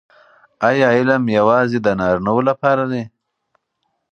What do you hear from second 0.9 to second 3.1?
علم یوازې د نارینه وو لپاره دی؟